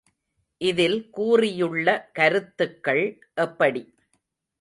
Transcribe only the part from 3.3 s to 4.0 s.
எப்படி?